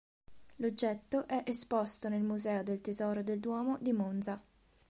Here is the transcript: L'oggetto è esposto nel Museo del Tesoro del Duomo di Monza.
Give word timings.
L'oggetto 0.55 1.27
è 1.27 1.43
esposto 1.45 2.09
nel 2.09 2.23
Museo 2.23 2.63
del 2.63 2.81
Tesoro 2.81 3.21
del 3.21 3.39
Duomo 3.39 3.77
di 3.81 3.93
Monza. 3.93 4.41